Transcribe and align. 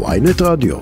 ויינט 0.00 0.42
רדיו. 0.42 0.76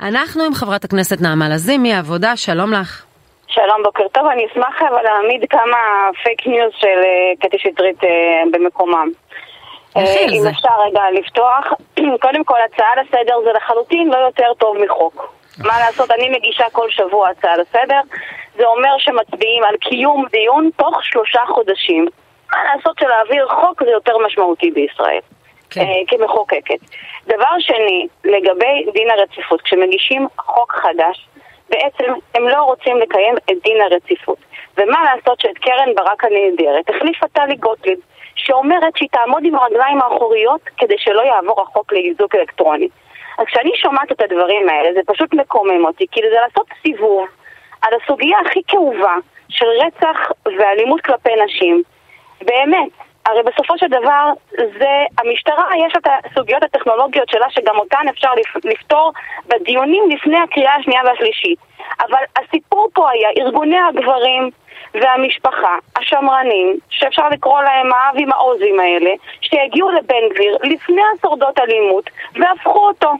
אנחנו 0.00 0.42
עם 0.44 0.54
חברת 0.54 0.84
הכנסת 0.84 1.20
נעמה 1.20 1.48
לזימי, 1.48 1.94
עבודה, 1.94 2.36
שלום 2.36 2.72
לך. 2.72 3.04
שלום, 3.48 3.82
בוקר 3.84 4.08
טוב. 4.12 4.26
אני 4.26 4.46
אשמח 4.46 4.82
אבל 4.82 5.02
להעמיד 5.02 5.44
כמה 5.50 5.78
פייק 6.22 6.46
ניוז 6.46 6.72
של 6.80 6.86
אה, 7.04 7.32
קטי 7.40 7.58
שטרית 7.58 8.04
אה, 8.04 8.10
במקומם. 8.52 9.08
אה, 9.96 10.02
אם 10.32 10.40
זה. 10.40 10.50
אפשר 10.50 10.68
רגע 10.86 11.00
לפתוח, 11.20 11.72
קודם 12.24 12.44
כל 12.44 12.58
הצעה 12.66 13.02
לסדר 13.02 13.34
זה 13.44 13.50
לחלוטין 13.56 14.08
לא 14.08 14.16
יותר 14.16 14.52
טוב 14.58 14.76
מחוק. 14.84 15.34
מה 15.58 15.78
לעשות, 15.78 16.10
אני 16.10 16.28
מגישה 16.28 16.64
כל 16.72 16.90
שבוע 16.90 17.28
הצעה 17.28 17.56
לסדר, 17.56 18.00
זה 18.56 18.64
אומר 18.66 18.94
שמצביעים 18.98 19.62
על 19.64 19.76
קיום 19.76 20.26
דיון 20.30 20.70
תוך 20.76 21.04
שלושה 21.04 21.40
חודשים. 21.48 22.06
מה 22.52 22.58
לעשות 22.74 22.98
שלהעביר 22.98 23.48
חוק 23.48 23.82
זה 23.84 23.90
יותר 23.90 24.18
משמעותי 24.26 24.70
בישראל. 24.70 25.20
כן. 25.70 25.80
אה, 25.80 25.86
כמחוקקת. 26.06 26.78
דבר 27.26 27.58
שני, 27.58 28.06
לגבי 28.24 28.86
דין 28.92 29.10
הרציפות, 29.10 29.62
כשמגישים 29.62 30.26
חוק 30.38 30.72
חדש, 30.72 31.28
בעצם 31.70 32.12
הם 32.34 32.48
לא 32.48 32.62
רוצים 32.62 32.96
לקיים 32.96 33.34
את 33.36 33.56
דין 33.64 33.80
הרציפות. 33.80 34.38
ומה 34.78 34.98
לעשות 35.04 35.40
שאת 35.40 35.58
קרן 35.58 35.94
ברק 35.96 36.24
הנהדרת 36.24 36.90
החליפה 36.90 37.26
טלי 37.28 37.56
גוטליב, 37.56 37.98
שאומרת 38.34 38.96
שהיא 38.96 39.08
תעמוד 39.12 39.44
עם 39.44 39.54
הרגליים 39.54 40.02
האחוריות 40.02 40.60
כדי 40.76 40.94
שלא 40.98 41.22
יעבור 41.22 41.62
החוק 41.62 41.92
לאיזוק 41.92 42.34
אלקטרוני. 42.34 42.88
אז 43.38 43.46
כשאני 43.46 43.70
שומעת 43.76 44.12
את 44.12 44.20
הדברים 44.20 44.68
האלה, 44.68 44.88
זה 44.94 45.00
פשוט 45.06 45.34
מקומם 45.34 45.84
אותי, 45.84 46.06
כי 46.10 46.20
זה 46.20 46.36
לעשות 46.40 46.66
סיבוב 46.82 47.26
על 47.82 47.92
הסוגיה 47.94 48.38
הכי 48.46 48.60
כאובה 48.68 49.14
של 49.48 49.66
רצח 49.66 50.18
ואלימות 50.58 51.00
כלפי 51.00 51.30
נשים. 51.44 51.82
באמת, 52.42 52.92
הרי 53.28 53.42
בסופו 53.42 53.78
של 53.78 53.86
דבר 53.86 54.24
זה, 54.56 55.04
המשטרה 55.18 55.64
יש 55.86 55.92
את 55.96 56.06
הסוגיות 56.24 56.62
הטכנולוגיות 56.62 57.28
שלה 57.28 57.46
שגם 57.50 57.76
אותן 57.76 58.08
אפשר 58.10 58.34
לפ- 58.34 58.64
לפתור 58.64 59.12
בדיונים 59.46 60.10
לפני 60.10 60.38
הקריאה 60.38 60.74
השנייה 60.74 61.02
והשלישית. 61.04 61.58
אבל 62.00 62.22
הסיפור 62.36 62.88
פה 62.94 63.10
היה 63.10 63.28
ארגוני 63.38 63.78
הגברים 63.78 64.50
והמשפחה, 64.94 65.76
השמרנים, 65.96 66.78
שאפשר 66.90 67.28
לקרוא 67.28 67.62
להם 67.62 67.92
האבי 67.92 68.24
מעוזים 68.24 68.80
האלה, 68.80 69.10
שהגיעו 69.40 69.90
לבן 69.90 70.28
גביר 70.34 70.56
לפני 70.62 71.02
השורדות 71.18 71.58
אלימות 71.58 72.10
והפכו 72.34 72.88
אותו. 72.88 73.12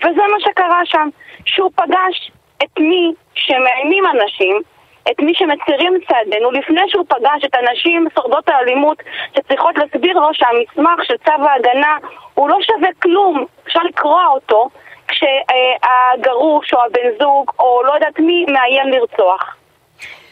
וזה 0.00 0.22
מה 0.32 0.40
שקרה 0.40 0.80
שם, 0.84 1.08
שהוא 1.44 1.70
פגש 1.74 2.30
את 2.62 2.78
מי 2.78 3.12
שמאיימים 3.34 4.04
אנשים, 4.06 4.62
את 5.10 5.20
מי 5.22 5.32
שמצרים 5.34 5.98
צעדינו, 6.08 6.50
לפני 6.50 6.80
שהוא 6.88 7.04
פגש 7.08 7.44
את 7.44 7.54
הנשים 7.54 8.06
שורדות 8.14 8.48
האלימות 8.48 9.02
שצריכות 9.36 9.78
להסביר 9.78 10.18
לו 10.18 10.28
שהמסמך 10.32 11.04
של 11.04 11.16
צו 11.16 11.48
ההגנה 11.48 11.96
הוא 12.34 12.48
לא 12.48 12.58
שווה 12.62 12.88
כלום, 13.02 13.44
אפשר 13.66 13.80
לקרוע 13.82 14.26
אותו 14.26 14.68
כשהגרוש 15.08 16.74
או 16.74 16.78
הבן 16.84 17.18
זוג 17.22 17.50
או 17.58 17.82
לא 17.84 17.92
יודעת 17.92 18.18
מי 18.18 18.44
מאיים 18.48 18.88
לרצוח. 18.88 19.56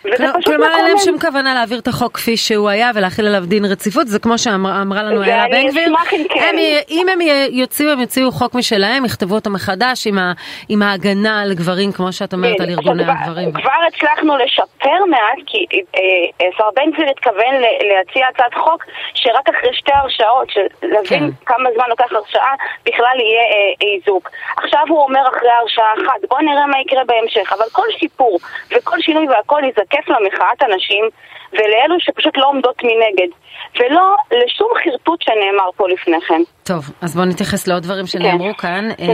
וזה 0.04 0.16
כל- 0.32 0.40
פשוט 0.40 0.44
כלומר, 0.54 0.76
אין 0.76 0.84
להם. 0.84 0.98
שום 0.98 1.18
כוונה 1.18 1.54
להעביר 1.54 1.78
את 1.78 1.88
החוק 1.88 2.14
כפי 2.16 2.36
שהוא 2.36 2.68
היה 2.68 2.90
ולהחיל 2.94 3.26
עליו 3.26 3.46
דין 3.46 3.64
רציפות, 3.64 4.06
זה 4.08 4.18
כמו 4.18 4.38
שאמרה 4.38 5.02
לנו 5.02 5.22
איילה 5.22 5.42
ואני 5.52 5.64
בן 5.64 5.70
גביר. 5.70 5.94
כן. 6.28 6.56
אם 6.90 7.06
הם 7.12 7.18
יוציאו, 7.50 7.90
הם 7.90 8.00
יוציאו 8.00 8.32
חוק 8.32 8.54
משלהם, 8.54 9.04
יכתבו 9.04 9.34
אותו 9.34 9.50
מחדש 9.50 10.06
עם 10.06 10.18
ה- 10.18 10.32
עם 10.68 10.82
ההגנה 10.82 11.42
על 11.42 11.54
גברים, 11.54 11.92
כמו 11.92 12.12
שאת 12.12 12.32
אומרת, 12.32 12.60
על 12.60 12.66
כן, 12.66 12.72
ארגוני 12.72 13.02
עכשיו, 13.02 13.16
הגברים. 13.22 13.52
כבר 13.52 13.70
הצלחנו 13.88 14.36
לשפר 14.36 15.04
מעט, 15.10 15.38
כי 15.46 15.66
אה, 15.72 15.78
אה, 15.96 16.48
השר 16.54 16.64
בן 16.76 16.90
גביר 16.92 17.06
התכוון 17.10 17.54
להציע 17.90 18.26
הצעת 18.34 18.54
חוק 18.54 18.84
שרק 19.14 19.48
אחרי 19.48 19.70
שתי 19.74 19.92
הרשעות, 19.94 20.48
להבין 20.82 21.04
כן. 21.30 21.44
כמה 21.46 21.68
זמן 21.74 21.84
לוקח 21.88 22.12
הרשעה, 22.12 22.54
בכלל 22.86 23.16
יהיה 23.20 23.42
אה, 23.42 23.96
איזוק. 23.96 24.30
עכשיו 24.56 24.80
הוא 24.88 25.02
אומר 25.02 25.20
אחרי 25.36 25.50
הרשעה 25.60 25.92
אחת, 25.96 26.28
בואו 26.28 26.40
נראה 26.40 26.66
מה 26.66 26.80
יקרה 26.80 27.02
בהמשך, 27.06 27.52
אבל 27.52 27.64
כל 27.72 27.86
שיפור 27.98 28.38
וכל 28.76 28.96
שינוי 29.00 29.28
והכל 29.28 29.60
יזקף 29.94 30.08
למחאת 30.08 30.62
הנשים 30.62 31.04
ולאלו 31.52 31.96
שפשוט 31.98 32.36
לא 32.38 32.46
עומדות 32.48 32.82
מנגד, 32.82 33.32
ולא 33.80 34.14
לשום 34.30 34.68
חרטוט 34.84 35.22
שנאמר 35.22 35.70
פה 35.76 35.88
לפני 35.88 36.20
כן. 36.28 36.42
טוב, 36.62 36.90
אז 37.02 37.16
בואו 37.16 37.26
נתייחס 37.26 37.68
לעוד 37.68 37.82
דברים 37.82 38.06
שנאמרו 38.06 38.56
כאן. 38.58 38.88
אה, 39.00 39.06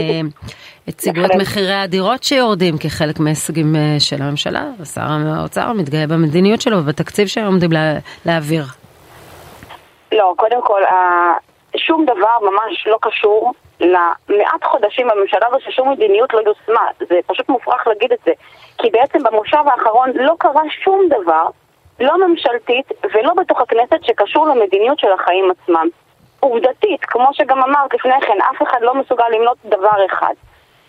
הציגו 0.87 1.25
את. 1.25 1.35
מחירי 1.41 1.73
הדירות 1.73 2.23
שיורדים 2.23 2.77
כחלק 2.77 3.19
מההישגים 3.19 3.75
אה, 3.75 3.99
של 3.99 4.21
הממשלה, 4.21 4.63
ושר 4.79 5.01
האוצר 5.37 5.73
מתגאה 5.73 6.07
במדיניות 6.07 6.61
שלו 6.61 6.77
ובתקציב 6.77 7.27
שהם 7.27 7.45
עומדים 7.45 7.71
לה- 7.71 7.93
להעביר. 8.25 8.63
לא, 10.11 10.33
קודם 10.37 10.61
כל, 10.63 10.81
שום 11.77 12.05
דבר 12.05 12.35
ממש 12.41 12.87
לא 12.87 12.97
קשור 13.01 13.53
למעט 13.79 14.63
חודשים 14.63 15.07
בממשלה 15.07 15.47
הזו 15.47 15.57
ששום 15.59 15.91
מדיניות 15.91 16.33
לא 16.33 16.39
יושמה. 16.45 16.87
זה 17.09 17.19
פשוט 17.27 17.49
מופרך 17.49 17.87
להגיד 17.87 18.11
את 18.11 18.19
זה. 18.25 18.31
כי 18.77 18.89
בעצם 18.89 19.23
במושב 19.23 19.63
האחרון 19.65 20.09
לא 20.15 20.35
קרה 20.39 20.61
שום 20.83 21.01
דבר, 21.09 21.45
לא 21.99 22.27
ממשלתית 22.27 22.91
ולא 23.13 23.33
בתוך 23.33 23.61
הכנסת, 23.61 24.03
שקשור 24.03 24.47
למדיניות 24.47 24.99
של 24.99 25.11
החיים 25.11 25.51
עצמם. 25.51 25.87
עובדתית, 26.39 27.05
כמו 27.05 27.29
שגם 27.33 27.63
אמרת 27.63 27.93
לפני 27.93 28.21
כן, 28.21 28.37
אף 28.51 28.61
אחד 28.67 28.77
לא 28.81 28.95
מסוגל 28.95 29.25
למנות 29.31 29.57
דבר 29.65 30.05
אחד. 30.05 30.33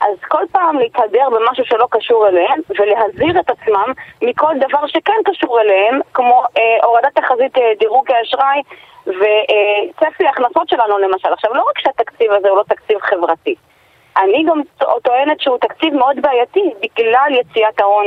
אז 0.01 0.17
כל 0.29 0.45
פעם 0.53 0.79
להתהדר 0.79 1.29
במשהו 1.31 1.65
שלא 1.65 1.87
קשור 1.91 2.29
אליהם 2.29 2.61
ולהזהיר 2.79 3.41
את 3.41 3.51
עצמם 3.51 3.93
מכל 4.23 4.55
דבר 4.61 4.87
שכן 4.87 5.21
קשור 5.25 5.61
אליהם, 5.61 6.01
כמו 6.15 6.43
אה, 6.59 6.85
הורדת 6.85 7.15
תחזית 7.15 7.59
אה, 7.59 7.73
דירוג 7.79 8.11
האשראי 8.11 8.63
וצפי 9.07 10.27
ההכנסות 10.27 10.69
שלנו 10.69 10.99
למשל. 10.99 11.33
עכשיו, 11.33 11.55
לא 11.55 11.63
רק 11.71 11.79
שהתקציב 11.79 12.33
הזה 12.33 12.49
הוא 12.49 12.59
לא 12.59 12.63
תקציב 12.69 12.99
חברתי, 13.01 13.55
אני 14.17 14.45
גם 14.49 14.61
טוענת 15.03 15.41
שהוא 15.41 15.59
תקציב 15.59 15.95
מאוד 15.95 16.17
בעייתי 16.23 16.71
בגלל 16.83 17.31
יציאת 17.31 17.81
ההון 17.81 18.07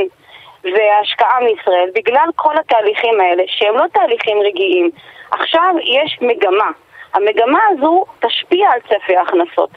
וההשקעה 0.64 1.40
מישראל, 1.40 1.90
בגלל 1.94 2.28
כל 2.36 2.58
התהליכים 2.58 3.20
האלה, 3.20 3.42
שהם 3.46 3.74
לא 3.74 3.84
תהליכים 3.92 4.38
רגעיים. 4.38 4.90
עכשיו 5.30 5.74
יש 5.82 6.18
מגמה. 6.20 6.70
המגמה 7.14 7.58
הזו 7.70 8.04
תשפיע 8.20 8.70
על 8.70 8.80
צפי 8.80 9.16
ההכנסות. 9.16 9.70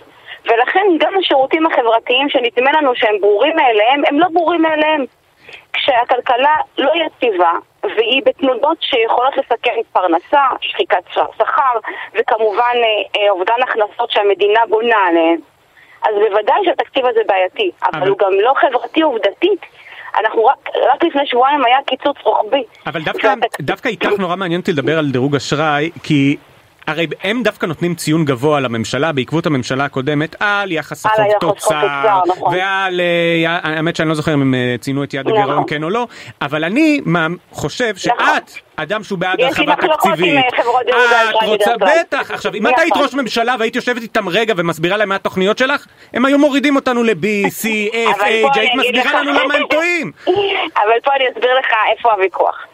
ולכן 0.47 0.85
גם 0.99 1.13
השירותים 1.19 1.65
החברתיים 1.65 2.29
שנדמה 2.29 2.71
לנו 2.71 2.91
שהם 2.95 3.15
ברורים 3.21 3.55
מאליהם, 3.55 4.01
הם 4.07 4.19
לא 4.19 4.27
ברורים 4.33 4.61
מאליהם. 4.61 5.05
כשהכלכלה 5.73 6.55
לא 6.77 6.91
יציבה, 7.05 7.51
והיא 7.83 8.21
בתנודות 8.25 8.77
שיכולות 8.81 9.33
לסכן 9.37 9.75
פרנסה, 9.93 10.41
שחיקת 10.61 11.03
שכר, 11.37 11.77
וכמובן 12.15 12.75
אה, 12.75 13.21
אה, 13.21 13.29
אובדן 13.29 13.53
הכנסות 13.63 14.11
שהמדינה 14.11 14.59
בונה 14.69 14.95
עליהן, 15.07 15.37
אז 16.03 16.11
בוודאי 16.15 16.55
שהתקציב 16.65 17.05
הזה 17.05 17.19
בעייתי, 17.27 17.71
אבל, 17.83 17.99
אבל- 17.99 18.09
הוא 18.09 18.17
גם 18.17 18.31
לא 18.41 18.53
חברתי 18.61 19.01
עובדתית. 19.01 19.61
אנחנו 20.19 20.45
רק, 20.45 20.57
רק 20.93 21.03
לפני 21.03 21.21
שבועיים 21.27 21.65
היה 21.65 21.77
קיצוץ 21.85 22.17
רוחבי. 22.23 22.63
אבל 22.87 23.01
דווקא, 23.03 23.27
והתק- 23.27 23.61
דווקא 23.61 23.87
איתך 23.89 24.09
נורא 24.19 24.35
מעניין 24.35 24.59
אותי 24.61 24.71
לדבר 24.71 24.97
על 24.99 25.05
דירוג 25.11 25.35
אשראי, 25.35 25.89
כי 26.03 26.37
הרי 26.87 27.07
הם 27.23 27.43
דווקא 27.43 27.65
נותנים 27.65 27.95
ציון 27.95 28.25
גבוה 28.25 28.59
לממשלה 28.59 29.11
בעקבות 29.11 29.45
הממשלה 29.45 29.85
הקודמת 29.85 30.35
על 30.39 30.71
יחס 30.71 31.05
החוב 31.05 31.25
תוצר, 31.39 32.19
נכון. 32.27 32.53
ועל, 32.53 33.01
אה, 33.01 33.59
האמת 33.63 33.95
שאני 33.95 34.09
לא 34.09 34.15
זוכר 34.15 34.33
אם 34.33 34.41
הם 34.41 34.53
אה, 34.53 34.75
ציינו 34.79 35.03
את 35.03 35.13
יעד 35.13 35.27
הגירעון 35.27 35.51
נכון. 35.51 35.63
כן 35.67 35.83
או 35.83 35.89
לא, 35.89 36.07
אבל 36.41 36.63
אני 36.63 37.01
חושב 37.51 37.95
שאת, 37.95 38.13
נכון. 38.19 38.37
אדם 38.75 39.03
שהוא 39.03 39.19
בעד 39.19 39.41
הרחבה 39.41 39.75
תקציבית, 39.75 40.35
אה, 40.35 41.29
את 41.29 41.35
רוצה. 41.45 41.71
בטח, 41.79 42.31
עכשיו 42.31 42.53
אם 42.53 42.67
את 42.67 42.73
היית 42.77 42.91
נכון. 42.91 43.03
ראש 43.03 43.13
ממשלה 43.13 43.55
והיית 43.59 43.75
יושבת 43.75 44.01
איתם 44.01 44.29
רגע 44.29 44.53
ומסבירה 44.57 44.97
להם 44.97 45.09
מה 45.09 45.15
התוכניות 45.15 45.57
שלך, 45.57 45.85
הם 46.13 46.25
היו 46.25 46.37
מורידים 46.37 46.75
אותנו 46.75 47.03
ל-B, 47.03 47.47
C, 47.47 47.65
F, 48.17 48.21
H, 48.21 48.59
היית 48.59 48.71
מסבירה 48.75 49.21
לנו 49.21 49.33
למה 49.33 49.53
הם 49.53 49.63
טועים. 49.69 50.11
אבל 50.75 50.99
פה 51.03 51.11
אני 51.15 51.25
אסביר 51.33 51.51
לך 51.59 51.67
איפה 51.97 52.11
הוויכוח. 52.11 52.67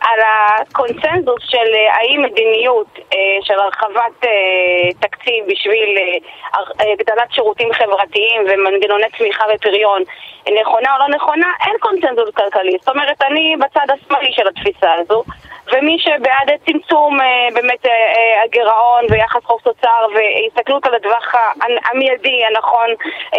על 0.00 0.20
הקונצנזוס 0.22 1.42
של 1.48 1.68
אה, 1.74 1.96
האם 1.96 2.22
מדיניות 2.22 2.98
אה, 2.98 3.18
של 3.42 3.54
הרחבת 3.54 4.24
אה, 4.24 4.30
תקציב 5.00 5.44
בשביל 5.48 5.98
הגדלת 6.78 7.32
שירותים 7.32 7.72
חברתיים 7.72 8.40
ומנגנוני 8.48 9.06
צמיחה 9.18 9.44
ופריון 9.54 10.02
נכונה 10.60 10.94
או 10.94 10.98
לא 10.98 11.16
נכונה, 11.16 11.46
אין 11.66 11.76
קונצנזוס 11.80 12.30
כלכלי. 12.30 12.76
זאת 12.80 12.88
אומרת, 12.88 13.22
אני 13.22 13.56
בצד 13.60 13.86
השמאלי 13.94 14.32
של 14.32 14.48
התפיסה 14.48 14.92
הזו, 14.92 15.24
ומי 15.72 15.98
שבעד 15.98 16.50
צמצום 16.66 17.18
באמת 17.54 17.86
הגירעון 18.44 19.04
ויחס 19.10 19.44
חוב 19.44 19.60
תוצר 19.64 20.06
והסתכלות 20.14 20.86
על 20.86 20.94
הטווח 20.94 21.34
המיידי 21.90 22.40
הנכון 22.44 22.88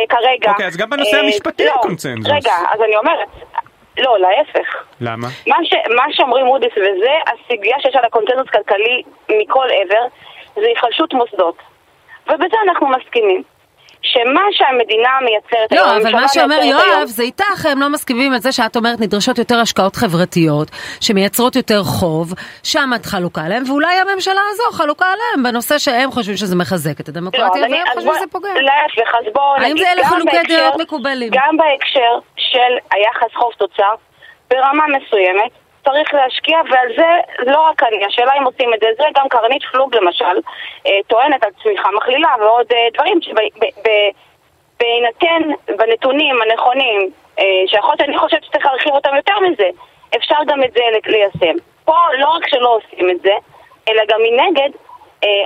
כרגע. 0.09 0.51
אוקיי, 0.51 0.68
אז 0.68 0.77
גם 0.77 0.89
בנושא 0.89 1.18
המשפטי 1.18 1.65
לא, 1.65 1.71
אין 1.71 1.80
קונצנזוס. 1.81 2.31
רגע, 2.31 2.53
אז 2.71 2.81
אני 2.81 2.97
אומרת, 2.97 3.27
לא, 4.01 4.19
להפך. 4.19 4.84
למה? 5.01 5.28
מה, 5.48 5.56
ש, 5.63 5.74
מה 5.96 6.04
שאומרים 6.12 6.46
מודי'ס 6.46 6.72
וזה, 6.72 7.12
הסוגיה 7.28 7.75
שיש 7.80 7.96
על 7.96 8.06
הקונצנזוס 8.06 8.50
כלכלי 8.50 9.04
מכל 9.30 9.68
עבר, 9.81 10.06
זה 10.56 10.68
היחלשות 10.68 11.13
מוסדות. 11.13 11.56
ובזה 12.28 12.57
אנחנו 12.63 12.88
מסכימים. 12.88 13.44
שמה 14.01 14.42
שהמדינה 14.51 15.10
מייצרת, 15.25 15.72
לא, 15.72 15.98
אבל 15.98 16.12
מה 16.22 16.28
שאומר 16.28 16.56
יואב, 16.63 17.06
זה 17.06 17.24
איתך, 17.24 17.66
הם 17.66 17.81
לא 17.81 17.90
מסכימים 17.90 18.34
על 18.34 18.40
זה 18.40 18.51
שאת 18.51 18.75
אומרת 18.75 19.00
נדרשות 19.00 19.38
יותר 19.38 19.60
השקעות 19.60 19.96
חברתיות, 19.96 20.68
שמייצרות 21.01 21.56
יותר 21.56 21.84
חוב, 21.84 22.34
שם 22.63 22.90
את 22.96 23.06
חלוקה 23.06 23.42
עליהם, 23.42 23.63
ואולי 23.69 23.94
הממשלה 23.96 24.42
הזו 24.51 24.63
חלוקה 24.78 25.06
עליהם, 25.06 25.51
בנושא 25.51 25.78
שהם 25.78 26.12
חושבים 26.12 26.38
שזה 26.38 26.56
מחזק 26.56 27.00
את 27.00 27.07
לא, 27.07 27.13
הדמוקרטיה, 27.13 27.66
אני- 27.66 27.74
והם 27.74 27.86
חושבים 27.96 28.13
שזה 28.16 28.28
פוגע. 28.31 28.50
להפך, 28.54 29.16
אז 29.19 29.34
בואו 29.34 29.54
האם 29.56 29.63
נגיד, 29.72 29.78
זה 29.86 29.92
אלה 29.92 30.06
חילוקי 30.07 30.38
דעות 30.57 30.81
מקובלים? 30.81 31.30
גם 31.34 31.57
בהקשר 31.57 32.12
של 32.38 32.72
היחס 32.94 33.36
חוב 33.36 33.51
תוצר, 33.57 33.94
ברמה 34.50 34.84
מסוימת, 34.88 35.51
צריך 35.83 36.13
להשקיע, 36.13 36.57
ועל 36.71 36.87
זה 36.97 37.19
לא 37.51 37.61
רק 37.69 37.83
אני, 37.83 38.05
השאלה 38.05 38.33
אם 38.39 38.43
עושים 38.43 38.73
את 38.73 38.79
זה, 38.79 38.87
זה 38.97 39.03
גם 39.15 39.29
קרנית 39.29 39.63
פלוג 39.71 39.95
למשל, 39.95 40.39
אה, 40.87 40.99
טוענת 41.07 41.43
על 41.43 41.51
צמיחה 41.63 41.89
מכלילה 41.97 42.29
ועוד 42.39 42.65
אה, 42.73 42.87
דברים 42.93 43.19
שבהינתן 44.77 45.41
בנתונים 45.77 46.35
הנכונים, 46.41 47.09
אה, 47.39 47.43
שיכול 47.67 47.89
להיות 47.89 47.99
שאני 47.99 48.17
חושבת 48.17 48.43
שצריך 48.43 48.65
להרחיב 48.65 48.93
אותם 48.93 49.15
יותר 49.15 49.39
מזה, 49.39 49.69
אפשר 50.17 50.35
גם 50.47 50.63
את 50.63 50.71
זה 50.73 50.81
ליישם. 51.05 51.55
פה 51.85 51.95
לא 52.17 52.29
רק 52.29 52.47
שלא 52.47 52.75
עושים 52.75 53.09
את 53.09 53.21
זה, 53.21 53.33
אלא 53.89 54.03
גם 54.07 54.19
מנגד, 54.21 54.69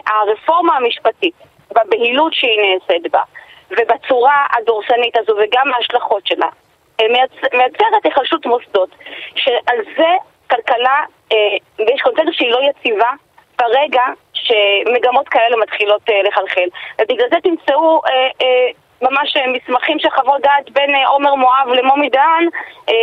הרפורמה 0.08 0.76
המשפטית, 0.76 1.34
בבהילות 1.72 2.34
שהיא 2.34 2.60
נעשית 2.62 3.12
בה, 3.12 3.22
ובצורה 3.72 4.46
הדורסנית 4.58 5.18
הזו, 5.18 5.34
וגם 5.34 5.74
ההשלכות 5.74 6.28
שלה, 6.28 6.48
מייצרת 7.54 8.04
היחלשות 8.06 8.46
מוסדות, 8.46 8.90
שעל 9.36 9.78
זה 9.98 10.10
כלכלה, 10.50 11.00
אה, 11.32 11.38
ויש 11.80 12.02
קונצנזוס 12.02 12.36
שהיא 12.36 12.52
לא 12.52 12.60
יציבה 12.70 13.12
ברגע 13.60 14.04
שמגמות 14.34 15.30
כאלה 15.30 15.58
מתחילות 15.62 16.02
אה, 16.10 16.24
לחלחל. 16.24 16.68
ובגלל 17.02 17.28
זה 17.30 17.38
תמצאו 17.44 18.02
אה, 18.06 18.12
אה, 18.42 18.70
ממש 19.08 19.38
אה, 19.38 19.42
מסמכים 19.56 20.00
של 20.00 20.10
חוות 20.16 20.42
דעת 20.42 20.72
בין 20.76 20.96
אה, 20.96 21.08
עומר 21.08 21.36
מואב 21.36 21.68
למומי 21.78 22.10
דהן, 22.10 22.46
אה, 22.90 22.94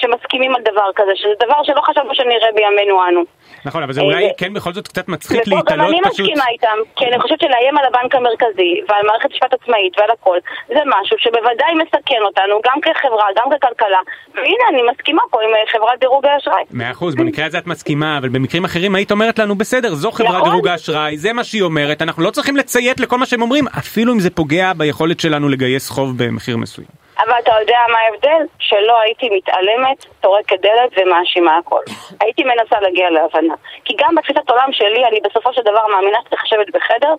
שמסכימים 0.00 0.54
על 0.54 0.62
דבר 0.62 0.88
כזה, 0.96 1.12
שזה 1.14 1.34
דבר 1.44 1.60
שלא 1.62 1.80
חשבנו 1.80 2.14
שנראה 2.14 2.50
בימינו 2.54 2.96
אנו. 3.08 3.22
נכון, 3.64 3.82
אבל 3.82 3.92
זה 3.92 4.00
אולי 4.00 4.30
כן 4.38 4.54
בכל 4.54 4.72
זאת 4.72 4.88
קצת 4.88 5.08
מצחיק 5.08 5.40
ופה 5.40 5.50
גם 5.50 5.56
להתעלות 5.56 5.88
אני 5.88 6.00
פשוט. 6.02 6.20
מסכימה 6.20 6.44
איתם, 6.52 6.78
כי 6.96 7.04
אני 7.04 7.20
חושבת 7.20 7.40
שלאיים 7.40 7.78
על 7.78 7.84
הבנק 7.84 8.14
המרכזי 8.14 8.72
ועל 8.88 9.02
מערכת 9.06 9.30
משפט 9.32 9.52
עצמאית 9.52 9.92
ועל 9.98 10.10
הכל, 10.10 10.38
זה 10.68 10.80
משהו 10.86 11.16
שבוודאי 11.18 11.72
מסכן 11.82 12.22
אותנו, 12.28 12.54
גם 12.66 12.78
כחברה, 12.80 13.26
גם 13.38 13.46
ככלכלה. 13.52 14.00
והנה, 14.34 14.64
אני 14.72 14.82
מסכימה 14.92 15.22
פה 15.30 15.38
עם 15.42 15.50
חברת 15.72 16.00
דירוג 16.00 16.26
האשראי. 16.26 16.62
מאה 16.70 16.90
אחוז, 16.90 17.14
במקרה 17.14 17.46
הזה 17.46 17.58
את 17.58 17.66
מסכימה, 17.66 18.18
אבל 18.18 18.28
במקרים 18.28 18.64
אחרים 18.64 18.94
היית 18.94 19.10
אומרת 19.10 19.38
לנו 19.38 19.54
בסדר, 19.54 19.94
זו 19.94 20.10
חברת 20.10 20.30
נכון. 20.30 20.48
דירוג 20.48 20.68
האשראי, 20.68 21.16
זה 21.16 21.32
מה 21.32 21.44
שהיא 21.44 21.62
אומרת, 21.62 22.02
אנחנו 22.02 22.22
לא 22.22 22.30
צריכים 22.30 22.56
לציית 22.56 23.00
לכל 23.00 23.18
מה 23.18 23.26
שהם 23.26 23.42
אומרים, 23.42 23.64
אפילו 23.78 24.12
אם 24.12 24.20
זה 24.20 24.30
פוגע 24.30 24.72
ביכולת 24.76 25.20
שלנו 25.20 25.37
לגייס 25.48 25.90
חוב 25.90 26.18
במחיר 26.22 26.56
מסוים. 26.56 26.88
אבל 27.18 27.32
אתה 27.42 27.52
יודע 27.60 27.78
מה 27.92 27.98
ההבדל? 27.98 28.42
שלא 28.58 29.00
הייתי 29.04 29.26
מתעלמת, 29.36 30.04
טורקת 30.20 30.56
דלת 30.62 30.90
ומאשימה 30.98 31.56
הכל. 31.56 31.80
הייתי 32.20 32.42
מנסה 32.44 32.80
להגיע 32.80 33.10
להבנה. 33.10 33.54
כי 33.84 33.94
גם 34.00 34.14
בתפיסת 34.14 34.50
עולם 34.50 34.68
שלי, 34.72 35.04
אני 35.10 35.18
בסופו 35.30 35.52
של 35.52 35.60
דבר 35.62 35.80
מאמינה 35.94 36.18
שצריך 36.26 36.42
לשבת 36.44 36.68
בחדר 36.74 37.14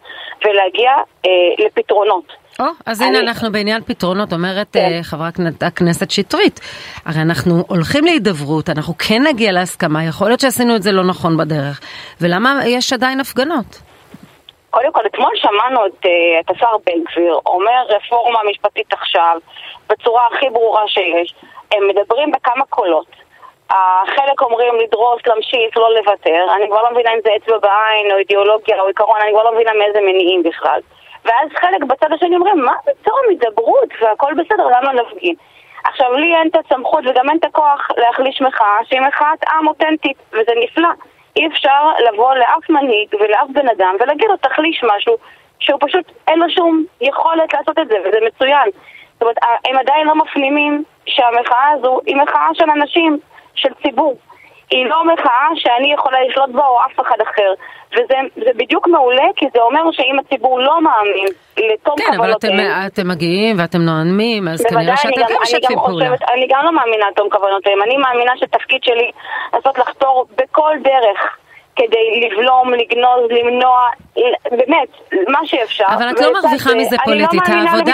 ולהגיע 0.45 0.91
אה, 1.25 1.31
לפתרונות. 1.65 2.23
או, 2.59 2.65
אז 2.85 3.01
הנה 3.01 3.19
אני- 3.19 3.27
אנחנו 3.27 3.51
בעניין 3.51 3.81
פתרונות, 3.83 4.33
אומרת 4.33 4.67
כן. 4.73 4.79
אה, 4.79 4.99
חברת 5.03 5.35
כנ- 5.39 5.65
הכנסת 5.65 6.11
שטרית. 6.11 6.59
הרי 7.05 7.21
אנחנו 7.21 7.63
הולכים 7.67 8.03
להידברות, 8.05 8.69
אנחנו 8.69 8.93
כן 8.97 9.21
נגיע 9.27 9.51
להסכמה, 9.51 10.03
יכול 10.05 10.27
להיות 10.27 10.39
שעשינו 10.39 10.75
את 10.75 10.83
זה 10.83 10.91
לא 10.91 11.03
נכון 11.03 11.37
בדרך. 11.37 11.81
ולמה 12.21 12.59
יש 12.65 12.93
עדיין 12.93 13.19
הפגנות? 13.19 13.81
קודם 14.69 14.91
כל, 14.91 15.05
אתמול 15.05 15.31
שמענו 15.35 15.85
את, 15.85 16.05
אה, 16.05 16.39
את 16.39 16.49
השר 16.51 16.77
בן 16.85 17.03
גביר 17.11 17.39
אומר 17.45 17.83
רפורמה 17.89 18.39
משפטית 18.49 18.93
עכשיו, 18.93 19.37
בצורה 19.89 20.27
הכי 20.31 20.49
ברורה 20.49 20.87
שיש. 20.87 21.35
הם 21.71 21.87
מדברים 21.87 22.31
בכמה 22.31 22.65
קולות. 22.65 23.07
החלק 23.69 24.41
אומרים 24.41 24.75
לדרוס, 24.75 25.21
להמשיך, 25.27 25.77
לא 25.77 25.93
לוותר. 25.93 26.45
אני 26.55 26.67
כבר 26.67 26.83
לא 26.83 26.91
מבינה 26.91 27.13
אם 27.13 27.19
זה 27.23 27.29
אצבע 27.37 27.57
בעין 27.57 28.11
או 28.11 28.17
אידיאולוגיה 28.17 28.81
או 28.81 28.87
עיקרון, 28.87 29.21
אני 29.21 29.31
כבר 29.31 29.43
לא 29.43 29.53
מבינה 29.53 29.71
מאיזה 29.73 29.99
מניעים 30.01 30.43
בכלל. 30.43 30.79
ואז 31.25 31.49
חלק 31.55 31.83
בצד 31.83 32.13
השני 32.13 32.35
אומרים, 32.35 32.59
מה 32.59 32.73
פתאום 32.85 33.19
הידברות 33.29 33.89
והכל 34.01 34.33
בסדר, 34.33 34.67
למה 34.67 34.93
להפגין? 34.93 35.35
עכשיו, 35.83 36.13
לי 36.13 36.35
אין 36.35 36.47
את 36.47 36.55
הסמכות 36.55 37.03
וגם 37.07 37.29
אין 37.29 37.37
את 37.37 37.45
הכוח 37.45 37.87
להחליש 37.97 38.41
מחאה 38.41 38.77
שהיא 38.83 39.01
מחאת 39.01 39.43
עם 39.49 39.67
אותנטית, 39.67 40.17
וזה 40.31 40.51
נפלא. 40.63 40.89
אי 41.35 41.47
אפשר 41.47 41.89
לבוא 42.07 42.35
לאף 42.35 42.69
מנהיג 42.69 43.15
ולאף 43.19 43.47
בן 43.49 43.69
אדם 43.69 43.95
ולהגיד 43.99 44.27
לו 44.29 44.37
תחליש 44.37 44.83
משהו 44.95 45.17
שהוא 45.59 45.79
פשוט 45.81 46.11
אין 46.27 46.39
לו 46.39 46.49
שום 46.49 46.83
יכולת 47.01 47.53
לעשות 47.53 47.79
את 47.79 47.87
זה, 47.87 47.95
וזה 48.05 48.17
מצוין. 48.27 48.69
זאת 49.13 49.21
אומרת, 49.21 49.37
הם 49.65 49.77
עדיין 49.77 50.07
לא 50.07 50.15
מפנימים 50.15 50.83
שהמחאה 51.05 51.69
הזו 51.69 51.99
היא 52.05 52.15
מחאה 52.15 52.47
של 52.53 52.69
אנשים, 52.69 53.19
של 53.55 53.69
ציבור. 53.83 54.17
היא 54.69 54.85
לא 54.85 55.13
מחאה 55.13 55.47
שאני 55.55 55.93
יכולה 55.93 56.17
לשלוט 56.23 56.49
בה 56.49 56.65
או 56.65 56.79
אף 56.85 56.99
אחד 56.99 57.15
אחר. 57.23 57.53
וזה 57.91 58.15
זה 58.35 58.51
בדיוק 58.55 58.87
מעולה, 58.87 59.23
כי 59.35 59.45
זה 59.53 59.61
אומר 59.61 59.91
שאם 59.91 60.19
הציבור 60.19 60.59
לא 60.59 60.81
מאמין 60.81 61.27
לתום 61.57 61.95
כן, 61.97 62.03
אבל 62.17 62.31
אתם, 62.31 62.47
כוונותיהם... 62.47 62.87
אתם 62.87 63.07
מגיעים 63.07 63.55
ואתם 63.59 63.81
נואמים, 63.81 64.47
אז 64.47 64.65
כנראה 64.65 64.97
שאתם 64.97 65.21
גם, 65.21 65.27
אני 65.27 65.35
משתפים 65.41 65.77
גם 65.77 65.85
פעולה. 65.85 66.05
אני 66.05 66.47
גם 66.49 66.65
לא 66.65 66.71
מאמינה 66.71 67.05
לתום 67.11 67.29
כוונותיהם. 67.29 67.83
אני 67.83 67.97
מאמינה 67.97 68.31
שתפקיד 68.37 68.83
שלי 68.83 69.11
לעשות 69.53 69.77
לחתור 69.77 70.25
בכל 70.37 70.71
דרך 70.83 71.37
כדי 71.75 72.21
לבלום, 72.21 72.73
לגנוז, 72.73 73.31
למנוע, 73.31 73.79
באמת, 74.51 74.89
מה 75.27 75.39
שאפשר. 75.45 75.85
אבל 75.87 76.09
את 76.09 76.19
לא 76.21 76.33
מרוויחה 76.33 76.69
זה, 76.69 76.75
מזה 76.75 76.95
אני 77.07 77.21
לא 77.21 77.27
פוליטית, 77.27 77.49
העבודה. 77.49 77.93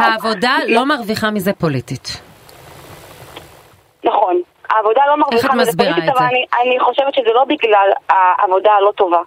העבודה 0.00 0.56
לא 0.68 0.86
מרוויחה 0.86 1.30
מזה 1.30 1.52
פוליטית. 1.52 2.22
נכון. 4.04 4.42
העבודה 4.70 5.02
לא 5.06 5.16
מרוויחה 5.16 5.48
את 5.48 5.52
מזה 5.52 5.70
מסבירה 5.70 5.98
את 5.98 6.04
זה? 6.04 6.12
אבל 6.12 6.26
אני, 6.26 6.44
אני 6.62 6.80
חושבת 6.80 7.14
שזה 7.14 7.32
לא 7.32 7.44
בגלל 7.44 7.90
העבודה 8.08 8.72
הלא 8.72 8.92
טובה 8.96 9.22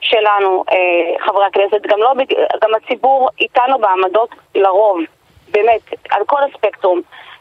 שלנו, 0.00 0.64
אה, 0.72 1.26
חברי 1.26 1.44
הכנסת, 1.44 1.86
גם, 1.86 1.98
לא, 1.98 2.12
גם 2.62 2.70
הציבור 2.74 3.28
איתנו 3.40 3.78
בעמדות 3.78 4.30
לרוב, 4.54 4.98
באמת, 5.50 5.80
על 6.10 6.22
כל 6.26 6.40
הספקטרום, 6.42 7.00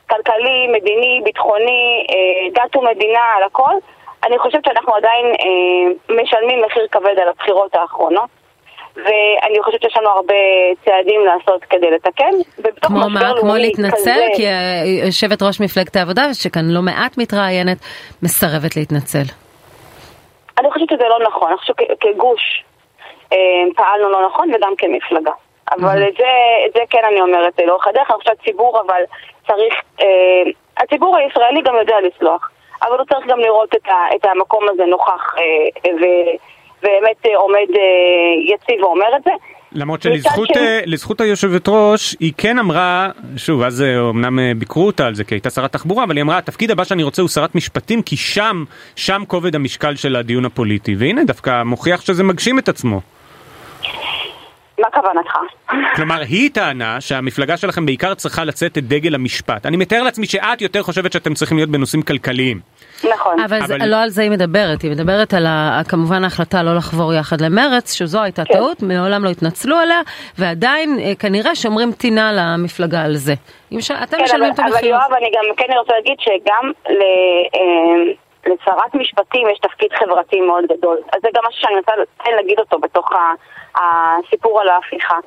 כלכלי, 0.10 0.68
מדיני, 0.68 1.22
ביטחוני, 1.24 2.06
אה, 2.10 2.50
דת 2.54 2.76
ומדינה, 2.76 3.24
על 3.38 3.44
הכל. 3.44 3.74
אני 4.26 4.40
חושבת 4.40 4.66
שאנחנו 4.66 4.96
עדיין 4.96 5.26
אה, 5.26 6.16
משלמים 6.22 6.62
מחיר 6.66 6.88
כבד 6.92 7.20
על 7.20 7.28
הבחירות 7.28 7.76
האחרונות. 7.76 8.30
ואני 8.96 9.64
חושבת 9.64 9.82
שיש 9.82 9.98
לנו 9.98 10.10
הרבה 10.10 10.34
צעדים 10.86 11.22
לעשות 11.26 11.64
כדי 11.70 11.92
לתקן. 11.92 12.32
כמו 12.82 13.10
מה? 13.10 13.32
כמו 13.40 13.56
להתנצל? 13.56 13.96
כזה- 13.96 14.28
כי 14.36 14.44
יושבת 15.06 15.42
ראש 15.42 15.62
מפלגת 15.62 15.96
העבודה, 15.96 16.34
שכאן 16.34 16.66
לא 16.70 16.82
מעט 16.82 17.18
מתראיינת, 17.18 17.78
מסרבת 18.24 18.76
להתנצל. 18.76 19.24
אני 20.60 20.72
חושבת 20.72 20.90
שזה 20.90 21.04
לא 21.10 21.20
נכון, 21.28 21.48
אני 21.50 21.58
חושבת 21.58 21.76
שכגוש 22.04 22.64
אה, 23.34 23.38
פעלנו 23.76 24.10
לא 24.10 24.26
נכון 24.28 24.52
וגם 24.56 24.74
כמפלגה. 24.78 25.32
אבל 25.72 26.04
את 26.08 26.14
זה, 26.18 26.26
את 26.68 26.74
זה 26.74 26.80
כן 26.90 27.00
אני 27.12 27.22
אומרת 27.22 27.54
לאורך 27.68 27.88
הדרך, 27.88 28.12
אני 28.12 28.18
חושבת 28.20 28.38
שהציבור 28.38 28.82
אבל 28.88 29.02
צריך, 29.48 29.74
אה, 30.02 30.06
הציבור 30.78 31.18
הישראלי 31.18 31.62
גם 31.62 31.76
יודע 31.76 31.96
לסלוח, 32.02 32.50
אבל 32.84 32.98
הוא 32.98 33.06
צריך 33.06 33.26
גם 33.28 33.40
לראות 33.40 33.76
את, 33.76 33.88
ה, 33.88 34.16
את 34.16 34.26
המקום 34.26 34.64
הזה 34.70 34.86
נוכח 34.86 35.36
אה, 35.38 35.44
ובאמת 35.94 36.53
אה, 36.86 37.38
עומד 37.38 37.68
אה, 37.76 38.54
יציב 38.54 38.84
ואומר 38.84 39.16
את 39.18 39.24
זה. 39.24 39.32
למרות 39.72 40.02
שלזכות 40.02 40.50
אה, 40.58 40.80
לזכות 40.86 41.22
היושבת 41.22 41.68
ראש 41.68 42.16
היא 42.20 42.34
כן 42.38 42.60
אמרה 42.60 43.10
שוב 43.38 43.62
אז 43.62 43.84
אמנם 44.10 44.40
ביקרו 44.58 44.86
אותה 44.86 45.08
על 45.08 45.16
זה 45.16 45.24
כי 45.24 45.36
הייתה 45.36 45.50
שרת 45.50 45.72
תחבורה 45.72 46.04
אבל 46.04 46.16
היא 46.16 46.24
אמרה 46.24 46.38
התפקיד 46.38 46.72
הבא 46.72 46.84
שאני 46.84 47.04
רוצה 47.04 47.22
הוא 47.22 47.30
שרת 47.30 47.56
משפטים 47.56 48.02
כי 48.02 48.18
שם 48.18 48.64
שם 48.96 49.24
כובד 49.28 49.56
המשקל 49.56 49.96
של 49.96 50.16
הדיון 50.16 50.46
הפוליטי 50.46 50.96
והנה 50.96 51.24
דווקא 51.24 51.64
מוכיח 51.64 52.02
שזה 52.02 52.24
מגשים 52.24 52.60
את 52.60 52.70
עצמו. 52.70 53.02
מה 54.84 55.02
כוונתך? 55.02 55.38
כלומר 55.96 56.20
היא 56.22 56.50
טענה 56.54 57.02
שהמפלגה 57.02 57.58
שלכם 57.58 57.86
בעיקר 57.86 58.14
צריכה 58.14 58.44
לצאת 58.44 58.78
את 58.78 58.88
דגל 58.88 59.16
המשפט 59.16 59.66
אני 59.66 59.78
מתאר 59.78 60.04
לעצמי 60.04 60.26
שאת 60.26 60.62
יותר 60.62 60.84
חושבת 60.84 61.12
שאתם 61.14 61.34
צריכים 61.34 61.58
להיות 61.58 61.70
בנושאים 61.70 62.02
כלכליים. 62.02 62.60
נכון. 63.14 63.40
אבל 63.40 63.66
זה- 63.68 63.76
אבל- 63.76 63.86
לא 63.90 63.96
על 63.96 64.10
זה 64.10 64.22
היא 64.22 64.32
מדברת, 64.32 64.82
היא 64.82 64.92
מדברת 64.92 65.34
על 65.34 65.46
ה- 65.46 65.82
כמובן 65.88 66.24
ההחלטה 66.24 66.64
לא 66.64 66.76
לחבור 66.76 67.14
יחד 67.14 67.42
למרץ, 67.42 67.94
שזו 67.94 68.22
הייתה 68.22 68.46
כן. 68.46 68.54
טעות, 68.54 68.82
מעולם 68.84 69.24
לא 69.24 69.30
התנצלו 69.30 69.76
עליה, 69.78 70.00
ועדיין 70.38 71.00
אה, 71.00 71.16
כנראה 71.20 71.56
שומרים 71.56 71.92
טינה 71.92 72.32
למפלגה 72.34 73.02
על 73.02 73.16
זה. 73.16 73.34
אם 73.72 73.82
ש- 73.82 73.92
אתם 73.92 74.18
כן, 74.18 74.24
משלמים 74.24 74.44
אבל, 74.44 74.54
את 74.54 74.60
אבל 74.60 74.68
המחיר. 74.74 74.90
יואב, 74.90 75.14
אני 75.18 75.26
גם 75.36 75.56
כן 75.58 75.74
רוצה 75.80 75.94
להגיד 75.94 76.16
שגם 76.20 76.72
ל, 76.90 77.02
אה, 77.56 78.14
לשרת 78.46 78.94
משפטים 78.94 79.50
יש 79.50 79.60
תפקיד 79.60 79.94
חברתי 79.94 80.42
מאוד 80.42 80.64
גדול. 80.66 80.98
אז 81.14 81.22
זה 81.22 81.30
גם 81.34 81.44
משהו 81.48 81.62
שאני 81.62 81.76
רוצה 81.76 81.92
כן 82.24 82.32
להגיד 82.36 82.60
אותו 82.60 82.80
בתוך 82.80 83.12
הסיפור 83.76 84.62
על 84.62 84.70
ההפיכה. 84.70 85.18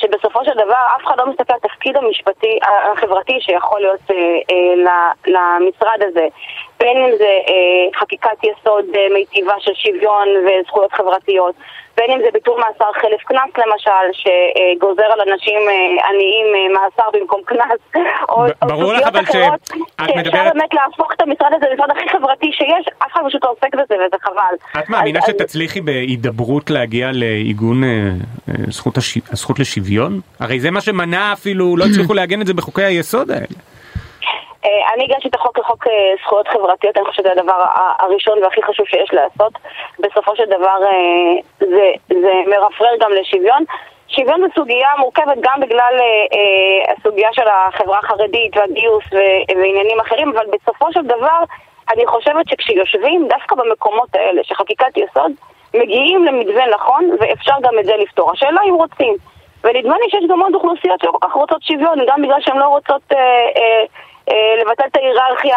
שבסופו 0.00 0.44
של 0.44 0.54
דבר 0.54 0.82
אף 0.96 1.06
אחד 1.06 1.14
לא 1.18 1.26
מסתכל 1.26 1.52
על 1.52 1.58
התפקיד 1.64 1.96
המשפטי, 1.96 2.58
החברתי 2.92 3.38
שיכול 3.40 3.80
להיות 3.80 4.00
אה, 4.10 4.16
אה, 4.50 5.12
למשרד 5.26 6.02
הזה. 6.08 6.26
בין 6.80 6.96
אם 6.96 7.10
זה 7.18 7.24
אה, 7.48 8.00
חקיקת 8.00 8.38
יסוד 8.44 8.84
אה, 8.94 9.06
מיטיבה 9.14 9.52
של 9.60 9.72
שוויון 9.74 10.28
וזכויות 10.46 10.92
חברתיות, 10.92 11.54
בין 11.96 12.10
אם 12.10 12.18
זה 12.24 12.30
ביטול 12.32 12.60
מאסר 12.60 12.92
חלף 13.00 13.22
קנס 13.24 13.52
למשל, 13.58 14.06
שגוזר 14.12 15.02
על 15.12 15.20
אנשים 15.20 15.58
אה, 15.68 15.74
עניים 16.08 16.46
אה, 16.54 16.80
מאסר 16.80 17.08
במקום 17.12 17.40
קנס, 17.44 18.02
או 18.28 18.44
לך 18.46 18.52
אבל 18.62 18.72
אחרות, 18.74 18.96
שאת 18.96 19.26
שאפשר 19.26 20.16
מדברת- 20.16 20.52
באמת 20.54 20.74
להפוך 20.74 21.12
את 21.12 21.22
המשרד 21.22 21.50
הזה 21.56 21.66
למשרד 21.70 21.90
הכי 21.90 22.08
חברתי 22.08 22.50
שיש, 22.52 22.86
אף 22.98 23.12
אחד 23.12 23.20
פשוט 23.28 23.44
לא 23.44 23.50
עוסק 23.50 23.74
בזה 23.74 23.94
וזה 23.94 24.16
חבל. 24.22 24.80
את 24.80 24.88
מאמינה 24.90 25.18
אז- 25.18 25.24
אז- 25.24 25.30
שתצליחי 25.34 25.80
בהידברות 25.80 26.70
להגיע 26.70 27.10
לעיגון 27.12 27.84
אה, 27.84 27.88
אה, 28.48 28.54
זכות 28.70 28.96
הש- 28.96 29.18
הזכות 29.32 29.58
לשוויון? 29.58 30.20
הרי 30.40 30.60
זה 30.60 30.70
מה 30.70 30.80
שמנע 30.80 31.32
אפילו, 31.32 31.76
לא 31.76 31.84
הצליחו 31.84 32.14
לעגן 32.18 32.40
את 32.40 32.46
זה 32.46 32.54
בחוקי 32.54 32.82
היסוד 32.84 33.30
האלה. 33.30 33.46
אה, 34.68 34.94
אני 34.94 35.04
הגשתי 35.04 35.28
את 35.28 35.34
החוק 35.34 35.58
לחוק 35.58 35.86
אה, 35.86 36.12
זכויות 36.22 36.48
חברתיות, 36.48 36.96
אני 36.96 37.04
חושבת 37.04 37.24
שזה 37.24 37.32
הדבר 37.32 37.64
הראשון 37.98 38.42
והכי 38.42 38.62
חשוב 38.62 38.86
שיש 38.86 39.10
לעשות. 39.12 39.52
בסופו 39.98 40.36
של 40.36 40.44
דבר 40.44 40.78
אה, 40.84 41.40
זה, 41.60 41.90
זה 42.08 42.32
מרפרר 42.46 42.96
גם 43.00 43.12
לשוויון. 43.12 43.64
שוויון 44.08 44.40
זו 44.40 44.46
סוגיה 44.54 44.88
מורכבת 44.98 45.36
גם 45.40 45.60
בגלל 45.60 45.94
אה, 46.00 46.92
הסוגיה 46.92 47.28
של 47.32 47.48
החברה 47.48 47.98
החרדית 47.98 48.56
והגיוס 48.56 49.04
ועניינים 49.56 50.00
אחרים, 50.00 50.28
אבל 50.28 50.46
בסופו 50.52 50.92
של 50.92 51.02
דבר 51.02 51.40
אני 51.92 52.06
חושבת 52.06 52.48
שכשיושבים 52.48 53.28
דווקא 53.28 53.56
במקומות 53.56 54.08
האלה, 54.14 54.44
שחקיקת 54.44 54.96
יסוד, 54.96 55.32
מגיעים 55.74 56.24
למתווה 56.24 56.66
נכון 56.66 57.10
ואפשר 57.20 57.54
גם 57.62 57.78
את 57.78 57.84
זה 57.84 57.96
לפתור. 57.96 58.32
השאלה 58.32 58.60
אם 58.68 58.74
רוצים. 58.74 59.16
ונדמה 59.64 59.96
לי 59.98 60.10
שיש 60.10 60.24
גם 60.28 60.42
עוד 60.42 60.54
אוכלוסיות 60.54 61.00
שלא 61.00 61.10
כל 61.10 61.28
כך 61.28 61.34
רוצות 61.34 61.62
שוויון, 61.62 61.98
גם 62.06 62.22
בגלל 62.22 62.40
שהן 62.40 62.58
לא 62.58 62.66
רוצות 62.66 63.02
אה, 63.12 63.18
אה, 63.56 63.84
לבטל 64.60 64.84
את 64.90 64.96
ההיררכיה 64.96 65.56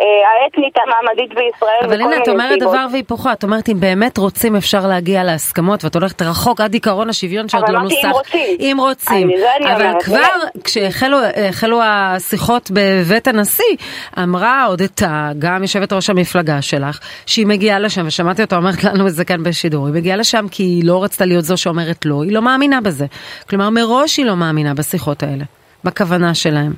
אה, 0.00 0.06
האתנית 0.44 0.74
המעמדית 0.76 1.28
בישראל. 1.28 1.84
אבל 1.84 2.00
הנה, 2.00 2.22
את 2.22 2.28
אומרת 2.28 2.52
סיבות. 2.52 2.74
דבר 2.74 2.86
והיפוכו, 2.92 3.32
את 3.32 3.44
אומרת 3.44 3.68
אם 3.68 3.80
באמת 3.80 4.18
רוצים 4.18 4.56
אפשר 4.56 4.86
להגיע 4.86 5.24
להסכמות, 5.24 5.84
ואת 5.84 5.94
הולכת 5.94 6.22
רחוק 6.22 6.60
עד 6.60 6.74
עיקרון 6.74 7.08
השוויון 7.08 7.48
שעוד 7.48 7.64
אבל 7.64 7.72
לא 7.72 7.78
אמרתי 7.78 7.94
נוסח. 7.94 8.08
אם 8.08 8.12
רוצים. 8.12 8.56
אם 8.60 8.76
רוצים. 8.80 9.30
זה 9.38 9.56
אני 9.56 9.72
אבל 9.74 9.82
אומרת, 9.82 10.02
כבר 10.02 10.16
באמת. 10.16 10.64
כשהחלו 10.64 11.18
החלו 11.48 11.80
השיחות 11.82 12.70
בבית 12.74 13.28
הנשיא, 13.28 13.76
אמרה 14.22 14.64
הודתה, 14.64 15.30
גם 15.38 15.62
יושבת 15.62 15.92
ראש 15.92 16.10
המפלגה 16.10 16.62
שלך, 16.62 16.98
שהיא 17.26 17.46
מגיעה 17.46 17.78
לשם, 17.78 18.06
ושמעתי 18.06 18.42
אותה 18.42 18.56
אומרת 18.56 18.84
לנו 18.84 19.06
את 19.06 19.12
זה 19.12 19.24
כאן 19.24 19.42
בשידור, 19.42 19.86
היא 19.86 19.94
מגיעה 19.94 20.16
לשם 20.16 20.46
כי 20.50 20.62
היא 20.62 20.84
לא 20.84 21.04
רצתה 21.04 21.24
להיות 21.24 21.44
זו 21.44 21.56
שאומרת 21.56 22.06
לא, 22.06 22.22
היא 22.22 22.32
לא 22.32 22.42
מאמינה 22.42 22.80
בזה. 22.80 23.06
כלומר, 23.50 23.70
מראש 23.70 24.16
היא 24.16 24.26
לא 24.26 24.36
מאמינה 24.36 24.74
בשיחות 24.74 25.22
האלה, 25.22 25.44
בכוונה 25.84 26.34
שלהם, 26.34 26.72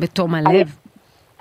בתום 0.00 0.34
הלב. 0.34 0.66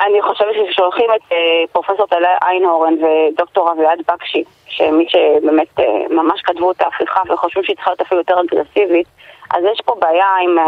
אני 0.06 0.22
חושבת 0.22 0.56
ששולחים 0.72 1.06
את 1.16 1.32
אה, 1.32 1.38
פרופסור 1.72 2.08
טלה 2.08 2.38
איינהורן 2.44 2.94
ודוקטור 3.04 3.72
אביעד 3.72 4.00
בקשי, 4.08 4.44
שמי 4.68 5.06
שבאמת 5.10 5.80
אה, 5.80 5.86
ממש 6.10 6.42
כתבו 6.42 6.72
את 6.72 6.82
ההפיכה 6.82 7.20
וחושבים 7.30 7.63
שהיא 7.63 7.75
צריכה 7.75 7.92
להיות 7.92 8.01
אפילו 8.01 8.22
יותר 8.22 8.36
אגרסיבית, 8.42 9.08
אז 9.54 9.63
יש 9.74 9.82
פה 9.86 9.96
בעיה 10.01 10.25
עם 10.44 10.60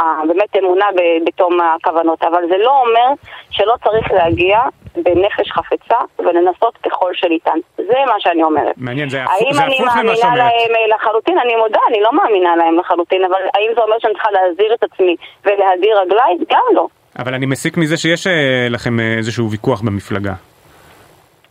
אה, 0.00 0.20
באמת 0.28 0.56
אמונה 0.58 0.86
בתום 1.26 1.58
הכוונות, 1.60 2.22
אבל 2.22 2.42
זה 2.50 2.58
לא 2.58 2.82
אומר 2.86 3.08
שלא 3.50 3.74
צריך 3.84 4.12
להגיע 4.12 4.58
בנפש 4.96 5.50
חפצה 5.52 5.96
ולנסות 6.18 6.76
ככל 6.76 7.10
שניתן. 7.14 7.58
זה 7.76 7.98
מה 8.06 8.14
שאני 8.18 8.42
אומרת. 8.42 8.74
מעניין, 8.76 9.08
זה 9.08 9.22
הפוך- 9.22 9.34
האם 9.42 9.52
זה 9.52 9.64
אני 9.64 9.74
הפוך 9.74 9.86
למה 9.88 9.94
מאמינה 9.96 10.16
שאומרת. 10.16 10.38
להם 10.38 10.90
לחלוטין? 10.94 11.38
אני 11.38 11.56
מודה, 11.56 11.80
אני 11.88 12.00
לא 12.00 12.12
מאמינה 12.12 12.56
להם 12.56 12.78
לחלוטין, 12.78 13.24
אבל 13.24 13.42
האם 13.54 13.70
זה 13.74 13.80
אומר 13.82 13.96
שאני 13.98 14.12
צריכה 14.12 14.28
להזהיר 14.30 14.74
את 14.74 14.82
עצמי 14.84 15.16
ולהדיר 15.44 15.98
רגליי? 16.00 16.36
גם 16.52 16.62
לא. 16.74 16.86
אבל 17.18 17.34
אני 17.34 17.46
מסיק 17.46 17.76
מזה 17.76 17.96
שיש 17.96 18.26
אה, 18.26 18.32
לכם 18.70 19.00
אה, 19.00 19.14
איזשהו 19.18 19.50
ויכוח 19.50 19.80
במפלגה. 19.80 20.34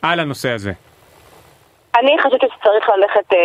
על 0.02 0.20
הנושא 0.20 0.50
הזה. 0.50 0.72
אני 2.00 2.12
חושבת 2.24 2.42
שצריך 2.42 2.90
ללכת 2.98 3.34
אה, 3.34 3.38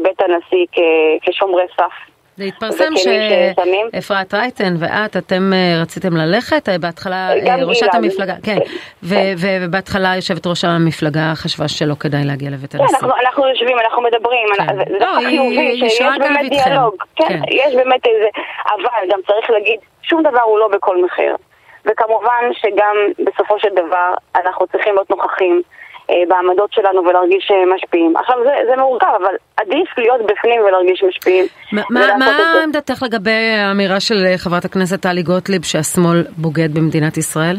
לבית 0.00 0.20
הנשיא 0.20 0.66
כ- 0.72 1.28
כשומרי 1.30 1.62
סף. 1.76 1.92
זה 2.36 2.44
התפרסם. 2.44 2.92
שאפרת 2.96 4.34
רייטן 4.34 4.74
ואת, 4.78 5.16
אתם 5.16 5.52
אה, 5.52 5.82
רציתם 5.82 6.16
ללכת, 6.16 6.68
בהתחלה 6.80 7.28
גם 7.46 7.58
ראשת 7.60 7.80
גילה. 7.92 7.92
המפלגה, 8.04 8.34
כן, 8.42 8.58
ובהתחלה 9.02 10.12
יושבת 10.16 10.46
ראש 10.46 10.64
המפלגה 10.64 11.32
חשבה 11.34 11.68
שלא 11.68 11.94
כדאי 12.00 12.24
להגיע 12.24 12.50
לבית 12.50 12.72
כן, 12.72 12.78
הנשיא. 12.80 12.96
אנחנו, 12.96 13.12
אנחנו 13.26 13.48
יושבים, 13.48 13.76
אנחנו 13.78 14.02
מדברים, 14.02 14.46
כן. 14.56 14.66
זה 14.76 14.92
לא, 14.92 14.98
דווקא 14.98 15.18
היא- 15.18 15.26
חיובי, 15.40 15.58
היא 15.58 15.88
שיש 15.90 16.06
באמת. 16.18 16.50
דיאלוג. 16.50 16.94
כן, 17.16 17.24
כן. 17.28 17.40
יש 17.48 17.74
באמת 17.74 18.06
איזה... 18.06 18.26
אבל 18.66 18.84
גם 19.12 19.18
צריך 19.26 19.50
להגיד, 19.50 19.78
שום 20.02 20.22
דבר 20.22 20.40
הוא 20.40 20.58
לא 20.58 20.68
בכל 20.68 21.04
מחיר. 21.04 21.36
וכמובן 21.86 22.42
שגם 22.52 22.96
בסופו 23.18 23.58
של 23.58 23.68
דבר 23.68 24.14
אנחנו 24.36 24.66
צריכים 24.66 24.94
להיות 24.94 25.10
נוכחים 25.10 25.62
אה, 26.10 26.14
בעמדות 26.28 26.72
שלנו 26.72 27.04
ולהרגיש 27.04 27.50
אה, 27.50 27.74
משפיעים. 27.74 28.16
עכשיו 28.16 28.36
זה, 28.44 28.50
זה 28.70 28.76
מורכב, 28.82 29.06
אבל 29.22 29.34
עדיף 29.56 29.98
להיות 29.98 30.20
בפנים 30.26 30.60
ולהרגיש 30.60 31.02
משפיעים. 31.08 31.46
מה- 31.72 31.82
מה. 32.18 32.62
עמדתך 32.64 33.02
לגבי 33.02 33.54
האמירה 33.58 34.00
של 34.00 34.14
אה, 34.26 34.38
חברת 34.38 34.64
הכנסת 34.64 35.02
טלי 35.02 35.22
גוטליב 35.22 35.62
שהשמאל 35.62 36.24
בוגד 36.36 36.74
במדינת 36.74 37.16
ישראל? 37.16 37.56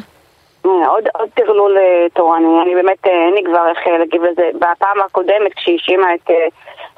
עוד, 0.87 1.03
עוד 1.13 1.29
טרלול 1.35 1.77
תורני, 2.13 2.61
אני 2.63 2.75
באמת, 2.75 3.05
אין 3.05 3.33
לי 3.33 3.43
כבר 3.43 3.67
איך 3.69 3.87
להגיב 3.99 4.23
לזה. 4.23 4.49
בפעם 4.55 5.01
הקודמת, 5.05 5.53
כשהיא 5.55 5.77
האשימה 5.79 6.13
את 6.13 6.29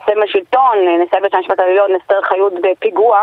סמל 0.06 0.28
שלטון, 0.28 0.78
אה, 0.88 1.04
נשיאת 1.04 1.22
בית 1.22 1.34
המשפט 1.34 1.60
העליון, 1.60 1.92
אסתר 2.02 2.22
חיות 2.22 2.54
בפיגוע, 2.62 3.20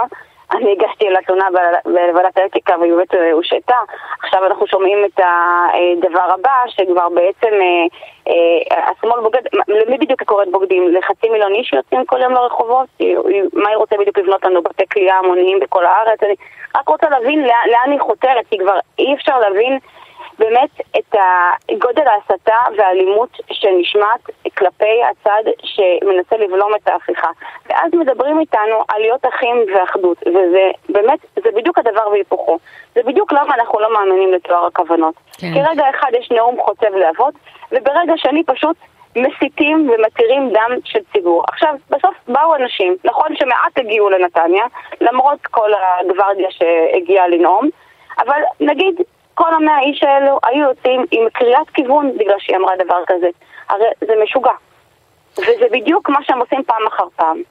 אני 0.54 0.72
הגשתי 0.72 1.10
לה 1.10 1.22
תלונה 1.26 1.48
ב- 1.54 1.88
בוועדת 1.88 2.38
האתיקה 2.38 2.74
והיא 2.80 2.92
באמת 2.92 3.14
אה, 3.14 3.32
הושעתה. 3.32 3.76
עכשיו 4.22 4.46
אנחנו 4.46 4.66
שומעים 4.66 4.98
את 5.04 5.20
הדבר 5.20 6.34
הבא, 6.34 6.62
שכבר 6.68 7.08
בעצם 7.08 7.54
אה, 7.60 7.86
אה, 8.28 8.90
השמאל 8.90 9.20
בוגד, 9.20 9.40
למי 9.68 9.98
בדיוק 9.98 10.22
קוראת 10.22 10.48
בוגדים? 10.50 10.94
לחצי 10.94 11.28
מיליון 11.28 11.54
איש 11.54 11.68
שיוצאים 11.68 12.04
כל 12.06 12.20
יום 12.22 12.32
לרחובות? 12.32 12.86
מה 13.52 13.68
היא 13.68 13.76
רוצה 13.76 13.96
בדיוק 13.96 14.18
לבנות 14.18 14.44
לנו 14.44 14.62
בתי 14.62 14.84
כליאה 14.92 15.18
המוניים 15.18 15.60
בכל 15.60 15.86
הארץ? 15.86 16.22
אני 16.22 16.34
רק 16.76 16.88
רוצה 16.88 17.08
להבין 17.10 17.40
לאן 17.42 17.90
היא 17.90 18.00
חותרת, 18.00 18.46
כי 18.50 18.58
כבר 18.58 18.78
אי 18.98 19.14
אפשר 19.14 19.38
להבין 19.38 19.78
באמת 20.44 20.70
את 20.98 21.16
גודל 21.78 22.02
ההסתה 22.06 22.56
והאלימות 22.76 23.28
שנשמעת 23.52 24.20
כלפי 24.58 25.02
הצד 25.10 25.50
שמנסה 25.62 26.36
לבלום 26.36 26.74
את 26.74 26.88
ההפיכה. 26.88 27.28
ואז 27.66 27.94
מדברים 27.94 28.40
איתנו 28.40 28.84
על 28.88 29.00
להיות 29.00 29.26
אחים 29.26 29.56
ואחדות, 29.74 30.18
וזה 30.26 30.70
באמת, 30.88 31.18
זה 31.44 31.50
בדיוק 31.56 31.78
הדבר 31.78 32.08
והיפוכו. 32.08 32.58
זה 32.94 33.02
בדיוק 33.02 33.32
למה 33.32 33.54
אנחנו 33.54 33.80
לא 33.80 33.92
מאמינים 33.92 34.32
לתואר 34.32 34.66
הכוונות. 34.66 35.14
כן. 35.38 35.52
כי 35.54 35.62
רגע 35.70 35.84
אחד 35.90 36.10
יש 36.18 36.30
נאום 36.30 36.56
חוצב 36.60 36.94
להבות, 36.94 37.34
וברגע 37.72 38.12
שני 38.16 38.44
פשוט 38.44 38.76
מסיתים 39.16 39.90
ומתירים 39.90 40.52
דם 40.52 40.70
של 40.84 40.98
ציבור. 41.12 41.44
עכשיו, 41.48 41.74
בסוף 41.90 42.14
באו 42.28 42.54
אנשים, 42.54 42.96
נכון 43.04 43.36
שמעט 43.36 43.78
הגיעו 43.78 44.10
לנתניה, 44.10 44.64
למרות 45.00 45.38
כל 45.50 45.70
הגוורדיה 45.74 46.48
שהגיעה 46.50 47.28
לנאום, 47.28 47.68
אבל 48.18 48.40
נגיד 48.60 48.94
כל 49.34 49.54
המאה 49.54 49.80
איש 49.80 50.02
האלו 50.02 50.38
היו 50.44 50.68
יוצאים 50.68 51.04
עם 51.10 51.28
קריאת 51.32 51.70
כיוון 51.74 52.18
בגלל 52.18 52.36
שהיא 52.38 52.56
אמרה 52.56 52.72
דבר 52.84 53.02
כזה. 53.06 53.28
הרי 53.68 53.84
זה 54.00 54.12
משוגע. 54.24 54.52
וזה 55.38 55.66
בדיוק 55.72 56.08
מה 56.08 56.18
שהם 56.22 56.38
עושים 56.38 56.62
פעם 56.66 56.86
אחר 56.88 57.04
פעם. 57.16 57.42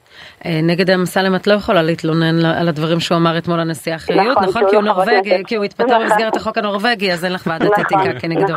אה, 0.46 0.60
נגד 0.62 0.90
אמסלם 0.90 1.34
את 1.34 1.46
לא 1.46 1.52
יכולה 1.52 1.82
להתלונן 1.82 2.44
על 2.60 2.68
הדברים 2.68 3.00
שהוא 3.00 3.18
אמר 3.18 3.38
אתמול 3.38 3.58
לנשיא 3.60 3.94
החיות, 3.94 4.26
נכון, 4.26 4.44
נכון? 4.44 4.68
כי 4.70 4.76
הוא 4.76 4.84
לא 4.84 4.92
נורבגי. 4.92 5.42
כי 5.46 5.56
הוא 5.56 5.64
התפטר 5.64 5.84
נכון. 5.84 6.02
במסגרת 6.02 6.36
החוק 6.36 6.58
הנורבגי, 6.58 7.12
אז 7.12 7.24
אין 7.24 7.32
לך 7.32 7.46
ועדת 7.46 7.70
נכון, 7.70 7.84
אתיקה 7.84 8.20
כנגדו. 8.20 8.54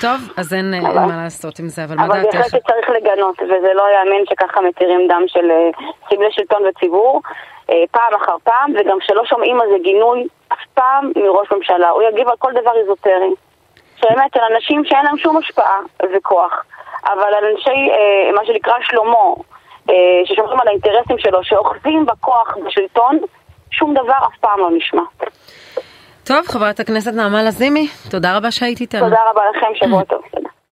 טוב, 0.00 0.20
אז 0.36 0.54
אין 0.54 0.74
אה, 0.74 0.78
אין 0.78 1.08
מה 1.08 1.22
לעשות 1.24 1.58
עם 1.58 1.68
זה, 1.68 1.84
אבל 1.84 1.96
מה 1.96 2.04
אבל 2.04 2.22
בהחלט 2.22 2.34
דעתך? 2.34 2.46
שצריך 2.46 2.90
לגנות, 2.90 3.42
וזה 3.42 3.70
לא 3.74 3.84
יאמן 3.94 4.26
שככה 4.30 4.60
מתירים 4.60 5.08
דם 5.08 5.22
של 5.26 5.50
אה, 5.50 5.70
סמלי 6.08 6.28
שלטון 6.30 6.62
וציבור 6.68 7.22
פעם 7.90 8.14
אחר 8.22 8.36
פעם, 8.44 8.72
וגם 8.76 8.98
שלא 9.00 9.22
שומעים 9.24 9.60
על 9.60 9.68
זה 9.72 9.76
גינוי 9.82 10.26
אף 10.52 10.58
פעם 10.74 11.12
מראש 11.16 11.48
ממשלה. 11.52 11.88
הוא 11.90 12.02
יגיב 12.02 12.28
על 12.28 12.36
כל 12.38 12.52
דבר 12.52 12.70
איזוטרי. 12.80 13.34
שבאמת, 13.96 14.30
של 14.34 14.40
אנשים 14.54 14.84
שאין 14.84 15.04
להם 15.04 15.18
שום 15.18 15.36
השפעה 15.36 15.78
וכוח, 16.16 16.64
אבל 17.06 17.34
על 17.38 17.44
אנשי, 17.44 17.90
אה, 17.90 18.32
מה 18.32 18.46
שנקרא 18.46 18.72
שלמה, 18.82 19.44
אה, 19.90 19.94
ששומרים 20.24 20.60
על 20.60 20.68
האינטרסים 20.68 21.18
שלו, 21.18 21.44
שאוחזים 21.44 22.06
בכוח 22.06 22.56
בשלטון, 22.66 23.18
שום 23.70 23.94
דבר 23.94 24.18
אף 24.26 24.38
פעם 24.40 24.58
לא 24.58 24.70
נשמע. 24.76 25.02
טוב, 26.24 26.46
חברת 26.46 26.80
הכנסת 26.80 27.12
נעמה 27.14 27.42
לזימי, 27.42 27.88
תודה 28.10 28.36
רבה 28.36 28.50
שהיית 28.50 28.80
איתנו. 28.80 29.04
תודה 29.04 29.22
רבה 29.30 29.42
לכם, 29.50 29.86
שבוע 29.86 30.04
טוב. 30.04 30.22
תודה. 30.30 30.53